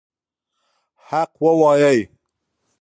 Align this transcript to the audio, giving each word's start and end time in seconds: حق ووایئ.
حق 1.07 1.33
ووایئ. 1.43 1.99